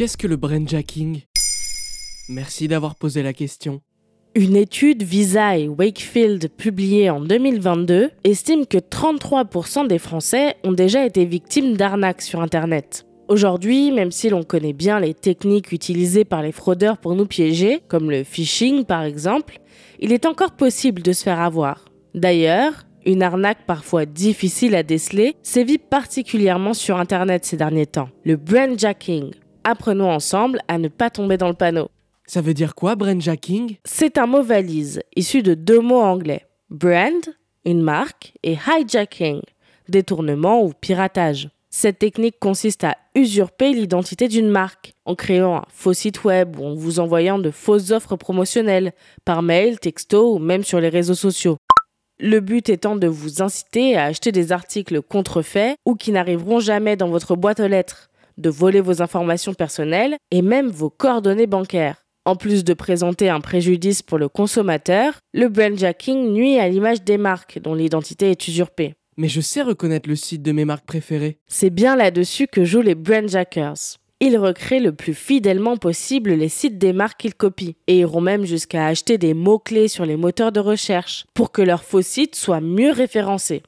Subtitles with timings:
[0.00, 1.20] Qu'est-ce que le brainjacking
[2.30, 3.82] Merci d'avoir posé la question.
[4.34, 11.04] Une étude Visa et Wakefield publiée en 2022 estime que 33% des Français ont déjà
[11.04, 13.04] été victimes d'arnaques sur Internet.
[13.28, 17.82] Aujourd'hui, même si l'on connaît bien les techniques utilisées par les fraudeurs pour nous piéger,
[17.86, 19.58] comme le phishing par exemple,
[19.98, 21.84] il est encore possible de se faire avoir.
[22.14, 28.36] D'ailleurs, une arnaque parfois difficile à déceler sévit particulièrement sur Internet ces derniers temps, le
[28.36, 29.32] brandjacking.
[29.64, 31.90] Apprenons ensemble à ne pas tomber dans le panneau.
[32.26, 36.46] Ça veut dire quoi, brainjacking C'est un mot valise, issu de deux mots anglais.
[36.70, 37.22] Brand,
[37.64, 39.42] une marque, et hijacking,
[39.88, 41.50] détournement ou piratage.
[41.68, 46.64] Cette technique consiste à usurper l'identité d'une marque en créant un faux site web ou
[46.64, 48.92] en vous envoyant de fausses offres promotionnelles
[49.24, 51.58] par mail, texto ou même sur les réseaux sociaux.
[52.18, 56.96] Le but étant de vous inciter à acheter des articles contrefaits ou qui n'arriveront jamais
[56.96, 58.09] dans votre boîte aux lettres,
[58.40, 62.04] de voler vos informations personnelles et même vos coordonnées bancaires.
[62.26, 67.18] En plus de présenter un préjudice pour le consommateur, le brandjacking nuit à l'image des
[67.18, 68.94] marques dont l'identité est usurpée.
[69.16, 71.38] Mais je sais reconnaître le site de mes marques préférées.
[71.46, 73.98] C'est bien là-dessus que jouent les brandjackers.
[74.22, 78.44] Ils recréent le plus fidèlement possible les sites des marques qu'ils copient et iront même
[78.44, 82.60] jusqu'à acheter des mots-clés sur les moteurs de recherche pour que leurs faux sites soient
[82.60, 83.62] mieux référencés.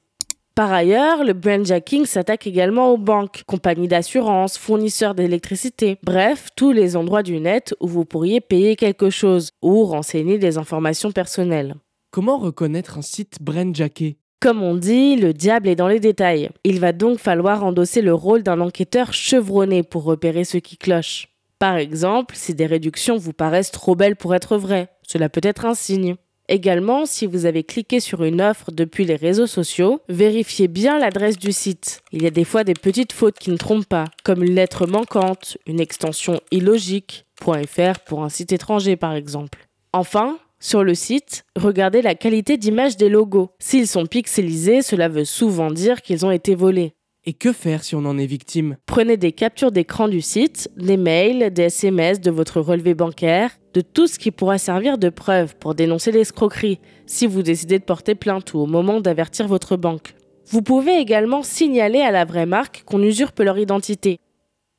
[0.54, 6.94] Par ailleurs, le brandjacking s'attaque également aux banques, compagnies d'assurance, fournisseurs d'électricité, bref, tous les
[6.94, 11.76] endroits du net où vous pourriez payer quelque chose ou renseigner des informations personnelles.
[12.10, 16.50] Comment reconnaître un site brandjacké Comme on dit, le diable est dans les détails.
[16.64, 21.28] Il va donc falloir endosser le rôle d'un enquêteur chevronné pour repérer ce qui cloche.
[21.58, 25.64] Par exemple, si des réductions vous paraissent trop belles pour être vraies, cela peut être
[25.64, 26.16] un signe.
[26.48, 31.38] Également, si vous avez cliqué sur une offre depuis les réseaux sociaux, vérifiez bien l'adresse
[31.38, 32.02] du site.
[32.12, 34.86] Il y a des fois des petites fautes qui ne trompent pas, comme une lettre
[34.86, 39.66] manquante, une extension illogique, .fr pour un site étranger par exemple.
[39.92, 43.50] Enfin, sur le site, regardez la qualité d'image des logos.
[43.58, 46.94] S'ils sont pixelisés, cela veut souvent dire qu'ils ont été volés.
[47.24, 48.76] Et que faire si on en est victime?
[48.86, 53.80] Prenez des captures d'écran du site, des mails, des SMS, de votre relevé bancaire, de
[53.80, 58.16] tout ce qui pourra servir de preuve pour dénoncer l'escroquerie si vous décidez de porter
[58.16, 60.16] plainte ou au moment d'avertir votre banque.
[60.46, 64.18] Vous pouvez également signaler à la vraie marque qu'on usurpe leur identité.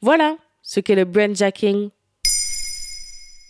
[0.01, 1.91] Voilà ce qu'est le brandjacking.